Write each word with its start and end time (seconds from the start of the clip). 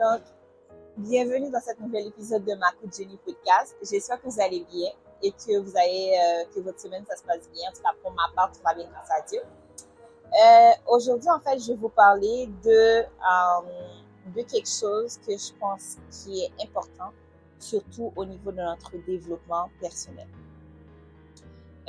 Donc, 0.00 0.22
bienvenue 0.96 1.50
dans 1.50 1.60
cet 1.60 1.78
nouvel 1.78 2.06
épisode 2.06 2.42
de 2.46 2.54
Ma 2.54 2.70
Coup 2.72 2.86
de 2.86 2.92
Jenny 2.92 3.18
podcast. 3.18 3.76
J'espère 3.82 4.18
que 4.22 4.28
vous 4.28 4.40
allez 4.40 4.64
bien 4.72 4.88
et 5.22 5.30
que 5.30 5.58
vous 5.58 5.76
avez, 5.76 6.18
euh, 6.18 6.44
que 6.54 6.60
votre 6.60 6.80
semaine, 6.80 7.04
ça 7.06 7.16
se 7.18 7.22
passe 7.22 7.46
bien. 7.52 7.68
En 7.68 7.72
tout 7.74 7.82
cas, 7.82 7.90
pour 8.02 8.10
ma 8.12 8.22
part, 8.34 8.50
tout 8.50 8.62
va 8.64 8.72
bien 8.72 8.88
grâce 8.90 9.10
à 9.10 9.20
Dieu. 9.28 9.40
Euh, 9.42 10.70
Aujourd'hui, 10.88 11.28
en 11.28 11.38
fait, 11.40 11.58
je 11.58 11.72
vais 11.72 11.76
vous 11.76 11.90
parler 11.90 12.48
de, 12.64 13.02
euh, 13.02 14.32
de 14.34 14.40
quelque 14.40 14.70
chose 14.70 15.18
que 15.18 15.32
je 15.32 15.52
pense 15.60 15.98
qui 16.10 16.44
est 16.44 16.64
important, 16.64 17.12
surtout 17.58 18.10
au 18.16 18.24
niveau 18.24 18.52
de 18.52 18.62
notre 18.62 18.92
développement 19.06 19.68
personnel. 19.82 20.28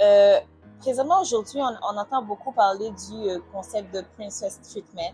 Euh, 0.02 0.42
présentement, 0.82 1.22
aujourd'hui, 1.22 1.62
on, 1.62 1.98
entend 1.98 2.24
beaucoup 2.24 2.52
parler 2.52 2.90
du 2.90 3.42
concept 3.54 3.94
de 3.94 4.04
princess 4.18 4.60
treatment 4.62 5.14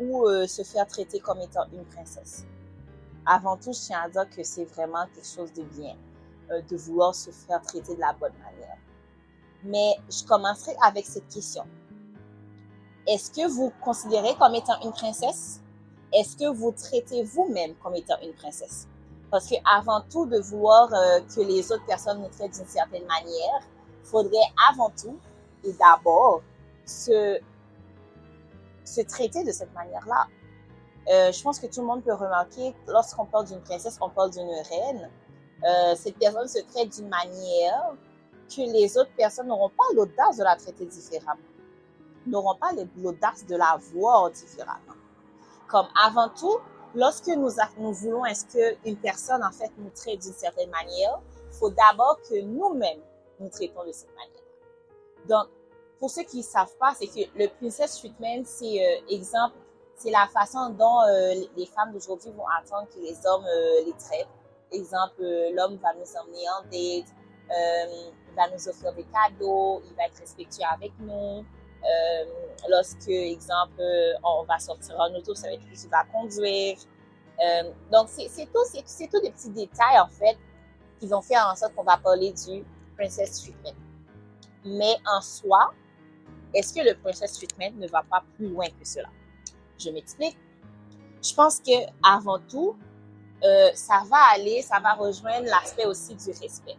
ou 0.00 0.28
euh, 0.28 0.46
se 0.46 0.62
faire 0.62 0.86
traiter 0.86 1.20
comme 1.20 1.40
étant 1.40 1.64
une 1.72 1.84
princesse. 1.84 2.44
Avant 3.26 3.56
tout, 3.56 3.72
je 3.72 3.80
tiens 3.80 4.02
à 4.04 4.08
dire 4.08 4.28
que 4.30 4.42
c'est 4.42 4.64
vraiment 4.64 5.04
quelque 5.14 5.26
chose 5.26 5.52
de 5.52 5.62
bien 5.62 5.96
euh, 6.50 6.62
de 6.62 6.76
vouloir 6.76 7.14
se 7.14 7.30
faire 7.30 7.60
traiter 7.60 7.94
de 7.94 8.00
la 8.00 8.14
bonne 8.14 8.32
manière. 8.38 8.78
Mais 9.64 9.96
je 10.10 10.24
commencerai 10.26 10.74
avec 10.82 11.04
cette 11.04 11.28
question. 11.28 11.64
Est-ce 13.06 13.30
que 13.30 13.46
vous 13.46 13.70
considérez 13.82 14.34
comme 14.36 14.54
étant 14.54 14.80
une 14.82 14.92
princesse? 14.92 15.60
Est-ce 16.12 16.36
que 16.36 16.50
vous 16.50 16.72
traitez 16.72 17.22
vous-même 17.22 17.74
comme 17.82 17.94
étant 17.96 18.18
une 18.22 18.32
princesse? 18.32 18.88
Parce 19.30 19.46
que 19.46 19.56
avant 19.70 20.00
tout 20.10 20.24
de 20.24 20.38
vouloir 20.38 20.92
euh, 20.94 21.20
que 21.20 21.42
les 21.42 21.70
autres 21.70 21.84
personnes 21.84 22.22
nous 22.22 22.28
traitent 22.28 22.54
d'une 22.54 22.66
certaine 22.66 23.04
manière, 23.06 23.60
faudrait 24.04 24.38
avant 24.70 24.90
tout 24.90 25.18
et 25.64 25.72
d'abord 25.74 26.40
se, 26.86 27.38
se 28.88 29.00
traiter 29.02 29.44
de 29.44 29.52
cette 29.52 29.72
manière-là. 29.74 30.26
Euh, 31.10 31.32
je 31.32 31.42
pense 31.42 31.58
que 31.58 31.66
tout 31.66 31.80
le 31.80 31.86
monde 31.86 32.02
peut 32.02 32.12
remarquer, 32.12 32.74
lorsqu'on 32.86 33.24
parle 33.24 33.46
d'une 33.46 33.60
princesse, 33.60 33.98
on 34.00 34.10
parle 34.10 34.30
d'une 34.30 34.48
reine. 34.48 35.10
Euh, 35.64 35.94
cette 35.96 36.18
personne 36.18 36.48
se 36.48 36.60
traite 36.60 36.94
d'une 36.96 37.08
manière 37.08 37.94
que 38.48 38.60
les 38.60 38.96
autres 38.96 39.12
personnes 39.16 39.48
n'auront 39.48 39.70
pas 39.70 39.84
l'audace 39.94 40.36
de 40.36 40.44
la 40.44 40.56
traiter 40.56 40.86
différemment, 40.86 41.40
n'auront 42.26 42.56
pas 42.56 42.72
l'audace 42.96 43.46
de 43.46 43.56
la 43.56 43.78
voir 43.92 44.30
différemment. 44.30 44.94
Comme 45.68 45.86
avant 46.02 46.28
tout, 46.30 46.58
lorsque 46.94 47.28
nous, 47.28 47.50
voulons 47.92 48.24
est-ce 48.24 48.46
qu'une 48.46 48.96
personne, 48.96 49.42
en 49.44 49.52
fait, 49.52 49.70
nous 49.78 49.90
traite 49.90 50.20
d'une 50.20 50.32
certaine 50.32 50.70
manière, 50.70 51.20
il 51.50 51.56
faut 51.58 51.70
d'abord 51.70 52.18
que 52.28 52.40
nous-mêmes 52.40 53.00
nous 53.40 53.48
traitons 53.48 53.84
de 53.84 53.92
cette 53.92 54.14
manière. 54.14 54.42
Donc, 55.28 55.48
pour 55.98 56.10
ceux 56.10 56.22
qui 56.22 56.38
ne 56.38 56.42
savent 56.42 56.76
pas, 56.78 56.94
c'est 56.94 57.06
que 57.06 57.28
le 57.36 57.48
princess 57.48 57.98
treatment, 57.98 58.42
c'est 58.44 58.84
euh, 58.84 59.14
exemple, 59.14 59.56
c'est 59.98 60.10
la 60.10 60.28
façon 60.28 60.70
dont 60.70 61.02
euh, 61.02 61.34
les 61.56 61.66
femmes 61.66 61.92
d'aujourd'hui 61.92 62.30
vont 62.30 62.46
attendre 62.60 62.86
que 62.94 63.00
les 63.00 63.16
hommes 63.26 63.44
euh, 63.44 63.84
les 63.84 63.92
traitent. 63.92 64.28
Exemple, 64.70 65.20
euh, 65.22 65.50
l'homme 65.54 65.76
va 65.76 65.92
nous 65.94 66.16
emmener 66.16 66.48
en 66.56 66.62
date, 66.62 67.08
il 67.50 68.34
va 68.36 68.48
nous 68.54 68.68
offrir 68.68 68.92
des 68.92 69.04
cadeaux, 69.04 69.82
il 69.88 69.96
va 69.96 70.04
être 70.06 70.18
respectueux 70.20 70.64
avec 70.72 70.92
nous. 71.00 71.44
Lorsque, 72.68 73.08
exemple, 73.08 73.80
on 74.22 74.44
va 74.44 74.58
sortir 74.58 74.96
en 74.98 75.14
auto, 75.14 75.34
ça 75.34 75.48
va 75.48 75.54
être 75.54 75.64
lui 75.64 75.76
qui 75.76 75.88
va 75.88 76.04
conduire. 76.12 76.76
donc, 77.90 78.08
c'est 78.08 78.46
tout 78.46 79.20
des 79.20 79.30
petits 79.30 79.50
détails, 79.50 79.98
en 79.98 80.08
fait, 80.08 80.36
qui 81.00 81.06
vont 81.06 81.22
faire 81.22 81.48
en 81.50 81.56
sorte 81.56 81.74
qu'on 81.74 81.84
va 81.84 81.96
parler 81.96 82.32
du 82.32 82.64
princess 82.96 83.40
treatment. 83.40 83.78
Mais 84.64 84.96
en 85.06 85.22
soi, 85.22 85.72
est-ce 86.54 86.72
que 86.72 86.80
le 86.80 86.94
princess 86.96 87.34
treatment 87.34 87.76
ne 87.78 87.88
va 87.88 88.02
pas 88.02 88.24
plus 88.36 88.48
loin 88.48 88.66
que 88.68 88.84
cela? 88.86 89.08
Je 89.78 89.90
m'explique. 89.90 90.36
Je 91.22 91.34
pense 91.34 91.60
que 91.60 91.72
avant 92.02 92.38
tout, 92.38 92.76
euh, 93.44 93.70
ça 93.74 94.02
va 94.08 94.18
aller, 94.34 94.62
ça 94.62 94.80
va 94.80 94.94
rejoindre 94.94 95.46
l'aspect 95.46 95.86
aussi 95.86 96.14
du 96.14 96.30
respect. 96.30 96.76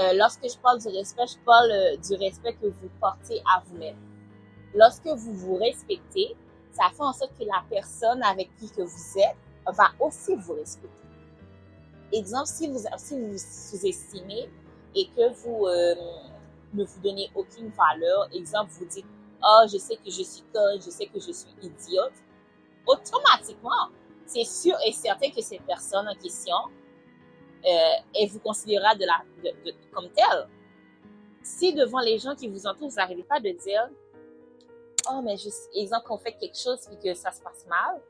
Euh, 0.00 0.12
lorsque 0.14 0.44
je 0.44 0.56
parle 0.58 0.80
du 0.80 0.88
respect, 0.88 1.26
je 1.26 1.44
parle 1.44 1.70
euh, 1.70 1.96
du 1.96 2.14
respect 2.14 2.54
que 2.54 2.66
vous 2.66 2.88
portez 3.00 3.42
à 3.52 3.62
vous-même. 3.66 3.96
Lorsque 4.74 5.06
vous 5.06 5.34
vous 5.34 5.56
respectez, 5.56 6.36
ça 6.72 6.84
fait 6.90 7.02
en 7.02 7.12
sorte 7.12 7.32
que 7.38 7.44
la 7.44 7.64
personne 7.68 8.22
avec 8.22 8.54
qui 8.56 8.70
que 8.70 8.82
vous 8.82 9.18
êtes 9.18 9.36
va 9.66 9.90
aussi 9.98 10.36
vous 10.36 10.54
respecter. 10.54 10.88
Exemple, 12.12 12.46
si 12.46 12.68
vous 12.68 12.84
si 12.96 13.20
vous 13.20 13.36
sous-estimez 13.36 14.48
et 14.94 15.08
que 15.08 15.32
vous 15.42 15.66
ne 16.74 16.84
vous 16.84 17.00
donnez 17.00 17.30
aucune 17.34 17.70
valeur, 17.70 18.28
exemple, 18.32 18.70
vous 18.72 18.86
dites 18.86 19.06
oh 19.42 19.66
je 19.70 19.78
sais 19.78 19.96
que 19.96 20.10
je 20.10 20.22
suis 20.22 20.44
conne, 20.52 20.80
je 20.80 20.90
sais 20.90 21.06
que 21.06 21.18
je 21.18 21.32
suis 21.32 21.50
idiote, 21.62 22.12
automatiquement 22.86 23.90
c'est 24.30 24.44
sûr 24.44 24.76
et 24.86 24.92
certain 24.92 25.30
que 25.30 25.42
cette 25.42 25.62
personne 25.66 26.08
en 26.08 26.14
question, 26.14 26.54
euh, 27.66 27.70
elle 28.14 28.28
vous 28.28 28.38
considérera 28.38 28.92
comme 29.92 30.08
telle. 30.10 30.48
Si 31.42 31.74
devant 31.74 32.00
les 32.00 32.18
gens 32.18 32.34
qui 32.36 32.48
vous 32.48 32.66
entourent, 32.66 32.90
vous 32.90 32.96
n'arrivez 32.96 33.24
pas 33.24 33.40
de 33.40 33.50
dire, 33.50 33.88
oh, 35.10 35.20
mais 35.22 35.36
juste, 35.36 35.68
exemple, 35.74 36.06
qu'on 36.06 36.18
fait 36.18 36.32
quelque 36.32 36.56
chose 36.56 36.78
et 36.92 37.08
que 37.08 37.14
ça 37.14 37.32
se 37.32 37.40
passe 37.40 37.66
mal. 37.68 38.00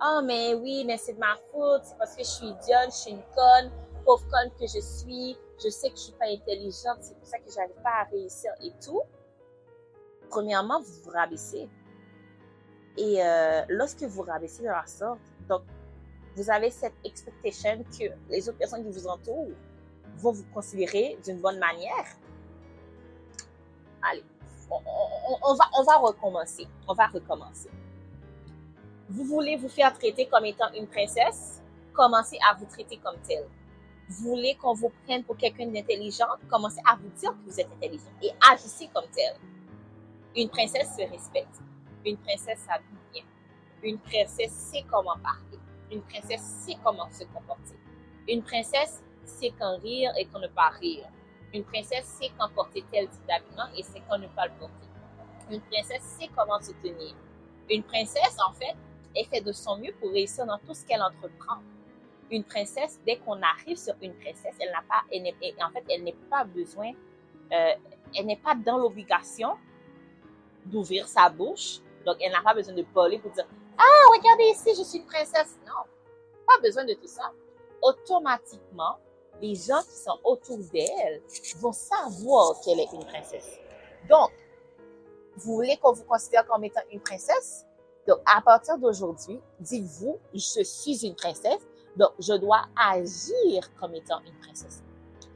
Oh, 0.00 0.20
mais 0.22 0.54
oui, 0.54 0.84
mais 0.86 0.98
c'est 0.98 1.14
de 1.14 1.18
ma 1.18 1.36
faute, 1.50 1.82
c'est 1.84 1.98
parce 1.98 2.14
que 2.14 2.22
je 2.22 2.28
suis 2.28 2.46
idiote, 2.46 2.90
je 2.90 2.96
suis 2.96 3.10
une 3.10 3.22
conne, 3.34 3.72
pauvre 4.06 4.24
conne 4.30 4.50
que 4.58 4.66
je 4.66 4.80
suis, 4.80 5.36
je 5.62 5.68
sais 5.68 5.90
que 5.90 5.96
je 5.96 6.02
suis 6.02 6.12
pas 6.12 6.26
intelligente, 6.26 6.98
c'est 7.00 7.18
pour 7.18 7.26
ça 7.26 7.38
que 7.38 7.50
j'arrive 7.52 7.74
pas 7.82 8.02
à 8.02 8.04
réussir 8.04 8.52
et 8.62 8.72
tout. 8.82 9.02
Premièrement, 10.30 10.80
vous 10.80 11.02
vous 11.04 11.10
rabaissez. 11.10 11.68
Et 12.96 13.22
euh, 13.22 13.62
lorsque 13.68 14.02
vous 14.04 14.22
rabaissez 14.22 14.62
de 14.62 14.68
la 14.68 14.86
sorte, 14.86 15.20
donc 15.48 15.62
vous 16.36 16.50
avez 16.50 16.70
cette 16.70 16.94
expectation 17.04 17.84
que 17.98 18.04
les 18.30 18.48
autres 18.48 18.58
personnes 18.58 18.84
qui 18.84 18.90
vous 18.90 19.06
entourent 19.06 19.48
vont 20.16 20.32
vous 20.32 20.46
considérer 20.54 21.18
d'une 21.24 21.40
bonne 21.40 21.58
manière. 21.58 22.06
Allez, 24.02 24.24
on, 24.70 25.54
va, 25.54 25.64
on 25.78 25.82
va 25.82 25.96
recommencer. 25.98 26.66
On 26.88 26.94
va 26.94 27.06
recommencer. 27.06 27.70
Vous 29.08 29.24
voulez 29.24 29.56
vous 29.56 29.68
faire 29.68 29.92
traiter 29.92 30.26
comme 30.26 30.44
étant 30.44 30.72
une 30.74 30.86
princesse? 30.86 31.62
Commencez 31.92 32.38
à 32.48 32.54
vous 32.54 32.66
traiter 32.66 32.98
comme 32.98 33.16
telle. 33.26 33.46
Voulez 34.08 34.54
qu'on 34.54 34.74
vous 34.74 34.92
prenne 35.04 35.24
pour 35.24 35.36
quelqu'un 35.36 35.66
d'intelligent? 35.66 36.26
Commencez 36.48 36.80
à 36.88 36.94
vous 36.96 37.08
dire 37.08 37.32
que 37.32 37.50
vous 37.50 37.60
êtes 37.60 37.70
intelligent 37.72 38.12
et 38.22 38.30
agissez 38.52 38.88
comme 38.94 39.08
telle. 39.14 39.36
Une 40.36 40.48
princesse 40.48 40.94
se 40.96 41.02
respecte. 41.10 41.60
Une 42.04 42.16
princesse 42.18 42.60
s'habille 42.60 42.98
bien. 43.12 43.24
Une 43.82 43.98
princesse 43.98 44.52
sait 44.52 44.84
comment 44.88 45.16
parler. 45.18 45.58
Une 45.90 46.02
princesse 46.02 46.42
sait 46.42 46.76
comment 46.84 47.10
se 47.10 47.24
comporter. 47.24 47.74
Une 48.28 48.42
princesse 48.42 49.02
sait 49.24 49.52
quand 49.58 49.78
rire 49.78 50.12
et 50.16 50.26
quand 50.26 50.38
ne 50.38 50.48
pas 50.48 50.68
rire. 50.80 51.08
Une 51.52 51.64
princesse 51.64 52.06
sait 52.06 52.30
quand 52.38 52.48
porter 52.50 52.84
tel 52.92 53.08
type 53.08 53.26
d'habillement 53.26 53.68
et 53.76 53.82
sait 53.82 54.02
quand 54.08 54.18
ne 54.18 54.28
pas 54.28 54.46
le 54.46 54.52
porter. 54.58 54.86
Une 55.50 55.60
princesse 55.62 56.02
sait 56.02 56.28
comment 56.36 56.60
se 56.60 56.72
tenir. 56.82 57.14
Une 57.70 57.82
princesse, 57.82 58.36
en 58.48 58.52
fait, 58.52 58.76
elle 59.14 59.26
fait 59.26 59.40
de 59.40 59.52
son 59.52 59.78
mieux 59.78 59.92
pour 59.98 60.10
réussir 60.10 60.46
dans 60.46 60.58
tout 60.58 60.74
ce 60.74 60.84
qu'elle 60.84 61.02
entreprend. 61.02 61.58
Une 62.30 62.44
princesse, 62.44 63.00
dès 63.06 63.18
qu'on 63.18 63.40
arrive 63.40 63.76
sur 63.76 63.94
une 64.02 64.14
princesse, 64.14 64.54
elle 64.58 64.72
n'a 64.72 64.82
pas, 64.88 65.02
elle 65.12 65.22
en 65.64 65.70
fait, 65.70 65.84
elle 65.88 66.02
n'est 66.02 66.16
pas 66.28 66.44
besoin, 66.44 66.90
euh, 67.52 67.72
elle 68.14 68.26
n'est 68.26 68.36
pas 68.36 68.54
dans 68.54 68.78
l'obligation 68.78 69.56
d'ouvrir 70.64 71.06
sa 71.06 71.28
bouche. 71.28 71.78
Donc, 72.04 72.16
elle 72.20 72.32
n'a 72.32 72.42
pas 72.42 72.54
besoin 72.54 72.74
de 72.74 72.82
parler 72.82 73.18
pour 73.18 73.30
dire 73.30 73.46
Ah, 73.78 74.16
regardez 74.16 74.44
ici, 74.44 74.70
je 74.76 74.82
suis 74.82 74.98
une 74.98 75.06
princesse. 75.06 75.56
Non, 75.66 75.84
pas 76.46 76.58
besoin 76.60 76.84
de 76.84 76.94
tout 76.94 77.06
ça. 77.06 77.32
Automatiquement, 77.82 78.98
les 79.40 79.54
gens 79.54 79.82
qui 79.82 79.96
sont 79.96 80.18
autour 80.24 80.58
d'elle 80.72 81.22
vont 81.58 81.72
savoir 81.72 82.60
qu'elle 82.64 82.80
est 82.80 82.92
une 82.92 83.04
princesse. 83.04 83.58
Donc, 84.08 84.30
vous 85.36 85.54
voulez 85.54 85.76
qu'on 85.76 85.92
vous 85.92 86.04
considère 86.04 86.46
comme 86.46 86.64
étant 86.64 86.80
une 86.90 87.00
princesse? 87.00 87.66
Donc, 88.06 88.18
à 88.24 88.40
partir 88.40 88.78
d'aujourd'hui, 88.78 89.40
dites-vous, 89.60 90.18
je 90.32 90.62
suis 90.62 91.04
une 91.04 91.14
princesse, 91.14 91.66
donc 91.96 92.10
je 92.18 92.34
dois 92.34 92.66
agir 92.76 93.72
comme 93.80 93.94
étant 93.94 94.20
une 94.26 94.34
princesse. 94.34 94.82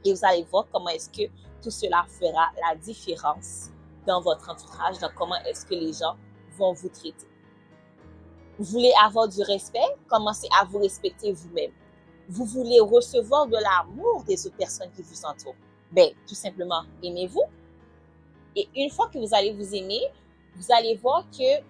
Et 0.05 0.13
vous 0.13 0.25
allez 0.25 0.43
voir 0.43 0.65
comment 0.71 0.89
est-ce 0.89 1.09
que 1.09 1.29
tout 1.61 1.71
cela 1.71 2.05
fera 2.07 2.51
la 2.67 2.75
différence 2.75 3.69
dans 4.07 4.21
votre 4.21 4.49
entourage, 4.49 4.99
dans 4.99 5.11
comment 5.15 5.35
est-ce 5.45 5.65
que 5.65 5.75
les 5.75 5.93
gens 5.93 6.15
vont 6.57 6.73
vous 6.73 6.89
traiter. 6.89 7.27
Vous 8.57 8.65
voulez 8.65 8.91
avoir 9.03 9.27
du 9.27 9.41
respect? 9.41 9.79
Commencez 10.07 10.47
à 10.59 10.65
vous 10.65 10.79
respecter 10.79 11.31
vous-même. 11.31 11.71
Vous 12.29 12.45
voulez 12.45 12.79
recevoir 12.79 13.47
de 13.47 13.57
l'amour 13.57 14.23
des 14.23 14.45
autres 14.45 14.57
personnes 14.57 14.91
qui 14.91 15.01
vous 15.01 15.25
entourent? 15.25 15.55
Ben, 15.91 16.09
tout 16.27 16.35
simplement, 16.35 16.83
aimez-vous. 17.03 17.43
Et 18.55 18.69
une 18.75 18.89
fois 18.89 19.09
que 19.09 19.17
vous 19.17 19.33
allez 19.33 19.53
vous 19.53 19.75
aimer, 19.75 20.01
vous 20.55 20.71
allez 20.71 20.95
voir 20.95 21.25
que 21.31 21.61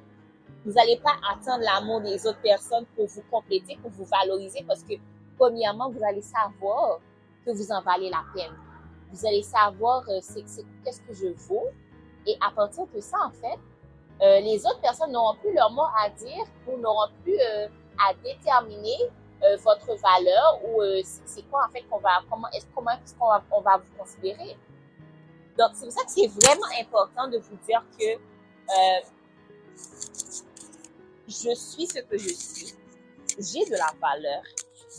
vous 0.66 0.74
n'allez 0.74 0.98
pas 0.98 1.16
attendre 1.32 1.64
l'amour 1.64 2.02
des 2.02 2.26
autres 2.28 2.42
personnes 2.42 2.86
pour 2.96 3.08
vous 3.08 3.24
compléter, 3.32 3.78
pour 3.82 3.92
vous 3.92 4.06
valoriser, 4.06 4.64
parce 4.68 4.84
que, 4.84 4.94
premièrement, 5.38 5.90
vous 5.90 6.04
allez 6.04 6.22
savoir 6.22 7.00
que 7.46 7.52
vous 7.52 7.72
en 7.72 7.82
valez 7.82 8.10
la 8.10 8.24
peine. 8.34 8.54
Vous 9.12 9.26
allez 9.26 9.44
savoir 9.44 10.04
euh, 10.10 10.20
qu'est-ce 10.84 11.02
que 11.02 11.14
je 11.14 11.28
vaux. 11.48 11.68
Et 12.28 12.38
à 12.40 12.52
partir 12.52 12.86
de 12.94 13.00
ça, 13.00 13.18
en 13.26 13.32
fait, 13.32 13.60
euh, 14.22 14.40
les 14.42 14.64
autres 14.66 14.82
personnes 14.82 15.12
n'auront 15.12 15.36
plus 15.36 15.54
leur 15.54 15.72
mot 15.72 15.88
à 16.00 16.10
dire 16.10 16.46
ou 16.68 16.78
n'auront 16.78 17.10
plus 17.24 17.40
euh, 17.40 17.68
à 17.98 18.14
déterminer 18.24 19.10
votre 19.64 19.96
valeur 19.96 20.60
ou 20.64 20.84
euh, 20.84 21.02
c'est 21.04 21.42
quoi 21.50 21.66
en 21.68 21.72
fait 21.72 21.82
qu'on 21.90 21.98
va 21.98 22.22
comment 22.30 22.48
est-ce 22.50 22.68
est-ce 22.68 23.16
qu'on 23.16 23.28
va, 23.28 23.44
on 23.52 23.62
va 23.62 23.78
vous 23.78 23.98
considérer. 23.98 24.56
Donc 25.58 25.72
c'est 25.74 25.86
pour 25.86 25.94
ça 25.94 26.06
que 26.06 26.12
c'est 26.12 26.28
vraiment 26.28 26.68
important 26.80 27.28
de 27.28 27.40
vous 27.40 27.56
dire 27.66 27.84
que 27.98 28.20
je 31.32 31.56
suis 31.56 31.88
ce 31.88 32.00
que 32.00 32.18
je 32.18 32.30
suis, 32.30 32.76
j'ai 33.40 33.66
de 33.66 33.72
la 33.72 33.92
valeur, 34.00 34.44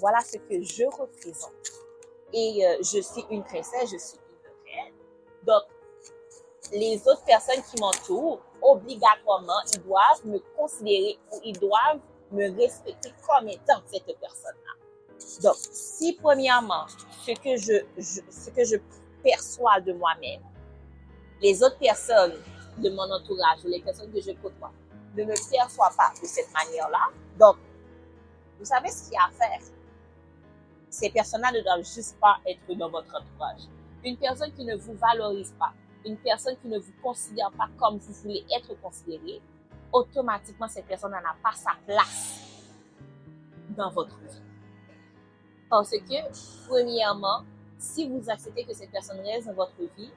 voilà 0.00 0.20
ce 0.20 0.38
que 0.38 0.62
je 0.62 0.84
représente 0.84 1.52
et 2.32 2.64
je 2.80 3.00
suis 3.00 3.24
une 3.30 3.44
princesse, 3.44 3.90
je 3.92 3.98
suis 3.98 4.18
une 4.18 4.72
reine. 4.72 4.94
Donc 5.46 5.62
les 6.72 6.96
autres 7.06 7.24
personnes 7.24 7.62
qui 7.70 7.80
m'entourent 7.80 8.40
obligatoirement 8.62 9.60
ils 9.74 9.82
doivent 9.82 10.24
me 10.24 10.38
considérer 10.56 11.18
ou 11.32 11.40
ils 11.44 11.58
doivent 11.58 12.00
me 12.30 12.50
respecter 12.58 13.12
comme 13.26 13.48
étant 13.48 13.82
cette 13.86 14.06
personne-là. 14.06 14.72
Donc, 15.42 15.56
si 15.56 16.14
premièrement, 16.14 16.86
ce 17.26 17.32
que 17.32 17.56
je, 17.56 17.84
ce 18.00 18.50
que 18.50 18.64
je 18.64 18.76
perçois 19.22 19.80
de 19.80 19.92
moi-même, 19.92 20.40
les 21.40 21.62
autres 21.62 21.78
personnes 21.78 22.34
de 22.78 22.90
mon 22.90 23.10
entourage 23.10 23.64
ou 23.64 23.68
les 23.68 23.80
personnes 23.80 24.10
que 24.10 24.20
je 24.20 24.32
côtoie 24.32 24.72
ne 25.16 25.24
me 25.24 25.50
perçoivent 25.50 25.96
pas 25.96 26.12
de 26.20 26.26
cette 26.26 26.52
manière-là, 26.52 27.10
donc, 27.38 27.56
vous 28.58 28.64
savez 28.64 28.88
ce 28.88 29.04
qu'il 29.04 29.14
y 29.14 29.16
a 29.16 29.24
à 29.26 29.30
faire? 29.30 29.60
Ces 30.88 31.10
personnes-là 31.10 31.52
ne 31.52 31.60
doivent 31.62 31.84
juste 31.84 32.18
pas 32.20 32.36
être 32.46 32.60
dans 32.76 32.90
votre 32.90 33.08
entourage. 33.14 33.62
Une 34.04 34.16
personne 34.16 34.52
qui 34.52 34.64
ne 34.64 34.76
vous 34.76 34.94
valorise 34.94 35.54
pas, 35.58 35.72
une 36.04 36.16
personne 36.18 36.56
qui 36.60 36.68
ne 36.68 36.78
vous 36.78 36.92
considère 37.02 37.50
pas 37.52 37.68
comme 37.78 37.98
vous 37.98 38.12
voulez 38.12 38.44
être 38.54 38.78
considéré, 38.80 39.40
automatiquement, 39.92 40.68
cette 40.68 40.86
personne 40.86 41.12
n'a 41.12 41.36
pas 41.42 41.52
sa 41.52 41.72
place 41.86 42.40
dans 43.70 43.90
votre 43.90 44.18
vie. 44.18 44.42
Parce 45.68 45.90
que, 45.90 46.66
premièrement, 46.68 47.44
si 47.78 48.08
vous 48.08 48.28
acceptez 48.28 48.64
que 48.64 48.74
cette 48.74 48.90
personne 48.90 49.20
reste 49.20 49.46
dans 49.46 49.54
votre 49.54 49.80
vie, 49.96 50.12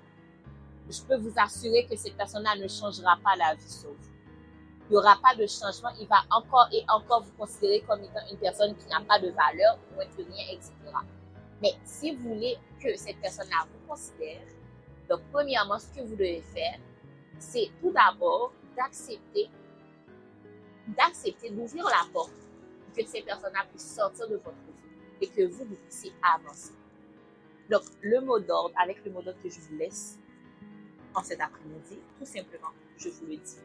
je 0.89 1.01
peux 1.01 1.17
vous 1.17 1.33
assurer 1.37 1.87
que 1.89 1.95
cette 1.95 2.15
personne-là 2.15 2.55
ne 2.57 2.67
changera 2.67 3.17
pas 3.23 3.35
la 3.35 3.55
vie 3.55 3.69
sur 3.69 3.89
vous. 3.89 4.14
Il 4.87 4.91
n'y 4.91 4.97
aura 4.97 5.17
pas 5.21 5.35
de 5.35 5.47
changement. 5.47 5.89
Il 5.99 6.07
va 6.07 6.17
encore 6.31 6.67
et 6.71 6.83
encore 6.89 7.23
vous 7.23 7.31
considérer 7.37 7.81
comme 7.81 8.03
étant 8.03 8.21
une 8.31 8.37
personne 8.37 8.75
qui 8.75 8.87
n'a 8.87 9.01
pas 9.01 9.19
de 9.19 9.29
valeur, 9.29 9.77
moins 9.95 10.05
que 10.05 10.21
rien, 10.21 10.45
etc. 10.51 10.73
Mais 11.61 11.73
si 11.83 12.15
vous 12.15 12.35
voulez 12.35 12.57
que 12.81 12.95
cette 12.95 13.19
personne-là 13.19 13.65
vous 13.71 13.87
considère, 13.87 14.45
donc 15.09 15.21
premièrement, 15.31 15.79
ce 15.79 15.87
que 15.87 16.01
vous 16.01 16.15
devez 16.15 16.41
faire, 16.53 16.79
c'est 17.39 17.69
tout 17.81 17.91
d'abord 17.91 18.51
d'accepter 18.75 19.49
d'accepter 20.87 21.49
d'ouvrir 21.49 21.85
la 21.85 22.05
porte 22.13 22.31
pour 22.85 22.93
que 22.95 23.09
ces 23.09 23.21
personnes-là 23.21 23.65
puissent 23.69 23.95
sortir 23.95 24.27
de 24.27 24.35
votre 24.35 24.55
vie 24.57 25.21
et 25.21 25.27
que 25.27 25.45
vous 25.47 25.65
puissiez 25.65 26.13
avancer. 26.21 26.73
Donc, 27.69 27.81
le 28.01 28.21
mot 28.21 28.39
d'ordre, 28.39 28.75
avec 28.81 29.03
le 29.03 29.11
mot 29.11 29.21
d'ordre 29.21 29.41
que 29.41 29.49
je 29.49 29.59
vous 29.59 29.75
laisse 29.77 30.19
en 31.15 31.23
cet 31.23 31.41
après-midi, 31.41 31.99
tout 32.19 32.25
simplement, 32.25 32.69
je 32.97 33.09
vous 33.09 33.25
le 33.25 33.37
dis. 33.37 33.57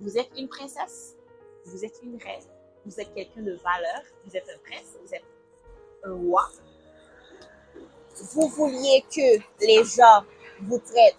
Vous 0.00 0.18
êtes 0.18 0.30
une 0.36 0.48
princesse, 0.48 1.16
vous 1.66 1.84
êtes 1.84 2.00
une 2.02 2.16
reine, 2.16 2.44
vous 2.84 3.00
êtes 3.00 3.12
quelqu'un 3.14 3.42
de 3.42 3.52
valeur, 3.52 4.02
vous 4.24 4.36
êtes 4.36 4.48
un 4.48 4.58
prince, 4.68 4.96
vous 5.04 5.14
êtes 5.14 5.24
un 6.04 6.14
roi. 6.14 6.48
Vous 8.32 8.48
vouliez 8.48 9.04
que 9.10 9.64
les 9.64 9.84
gens 9.84 10.24
vous 10.60 10.78
traitent 10.78 11.16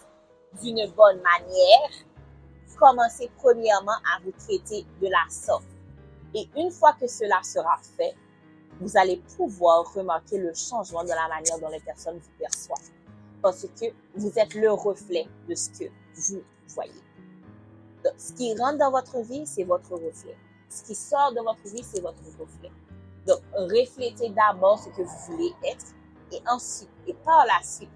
d'une 0.61 0.85
bonne 0.91 1.21
manière, 1.21 1.89
commencez 2.77 3.31
premièrement 3.37 3.93
à 4.13 4.19
vous 4.23 4.31
traiter 4.31 4.85
de 5.01 5.07
la 5.07 5.29
sorte. 5.29 5.63
Et 6.33 6.49
une 6.57 6.71
fois 6.71 6.93
que 6.93 7.07
cela 7.07 7.41
sera 7.43 7.77
fait, 7.97 8.15
vous 8.79 8.97
allez 8.97 9.21
pouvoir 9.37 9.93
remarquer 9.93 10.37
le 10.37 10.53
changement 10.53 11.03
de 11.03 11.09
la 11.09 11.27
manière 11.27 11.59
dont 11.59 11.69
les 11.69 11.79
personnes 11.79 12.17
vous 12.17 12.31
perçoivent. 12.39 12.89
Parce 13.41 13.65
que 13.79 13.85
vous 14.15 14.37
êtes 14.37 14.53
le 14.55 14.71
reflet 14.71 15.27
de 15.47 15.55
ce 15.55 15.69
que 15.69 15.85
vous 16.15 16.43
voyez. 16.67 17.02
Ce 18.17 18.33
qui 18.33 18.55
rentre 18.55 18.77
dans 18.77 18.91
votre 18.91 19.19
vie, 19.21 19.45
c'est 19.45 19.63
votre 19.63 19.91
reflet. 19.91 20.35
Ce 20.69 20.83
qui 20.83 20.95
sort 20.95 21.31
de 21.33 21.41
votre 21.41 21.63
vie, 21.63 21.83
c'est 21.83 22.01
votre 22.01 22.23
reflet. 22.39 22.71
Donc, 23.27 23.39
reflétez 23.53 24.29
d'abord 24.29 24.79
ce 24.79 24.89
que 24.89 25.01
vous 25.01 25.17
voulez 25.27 25.53
être 25.63 25.85
et 26.31 26.41
ensuite, 26.47 26.89
et 27.07 27.13
par 27.13 27.45
la 27.45 27.63
suite, 27.63 27.89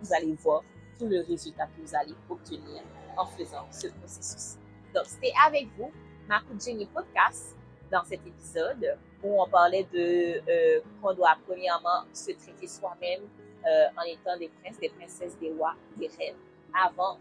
vous 0.00 0.12
allez 0.14 0.34
voir 0.34 0.62
tout 0.98 1.06
le 1.06 1.20
résultat 1.20 1.66
que 1.66 1.86
vous 1.86 1.94
allez 1.94 2.14
obtenir 2.28 2.82
en 3.16 3.26
faisant 3.26 3.66
ce 3.70 3.88
processus. 3.88 4.58
Donc, 4.94 5.04
c'était 5.06 5.32
avec 5.46 5.68
vous, 5.76 5.90
Marco 6.28 6.52
Jenny 6.58 6.86
Podcast, 6.86 7.56
dans 7.90 8.04
cet 8.04 8.26
épisode 8.26 8.96
où 9.22 9.40
on 9.40 9.48
parlait 9.48 9.86
de 9.92 10.40
euh, 10.48 10.80
qu'on 11.00 11.14
doit 11.14 11.36
premièrement 11.46 12.04
se 12.12 12.32
traiter 12.32 12.66
soi-même 12.66 13.22
euh, 13.66 13.86
en 13.96 14.02
étant 14.02 14.36
des 14.38 14.48
princes, 14.48 14.78
des 14.80 14.88
princesses, 14.88 15.38
des 15.38 15.52
rois, 15.52 15.74
des 15.96 16.08
reines, 16.08 16.34
avant 16.74 17.18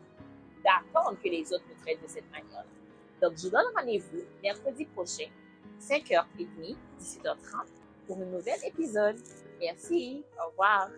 d'attendre 0.64 1.18
que 1.24 1.30
les 1.30 1.52
autres 1.54 1.66
nous 1.70 1.82
traitent 1.84 2.02
de 2.02 2.08
cette 2.08 2.30
manière. 2.32 2.66
Donc, 3.22 3.34
je 3.38 3.44
vous 3.44 3.50
donne 3.50 3.66
rendez-vous 3.76 4.24
mercredi 4.42 4.86
prochain, 4.86 5.30
5h30, 5.80 6.76
18h30, 7.00 7.68
pour 8.08 8.18
un 8.18 8.26
nouvel 8.26 8.60
épisode. 8.66 9.18
Merci. 9.60 10.24
Au 10.44 10.50
revoir. 10.50 10.90